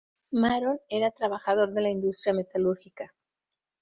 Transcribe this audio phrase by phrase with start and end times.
[0.31, 3.13] Maron era trabajador de la industria metalúrgica.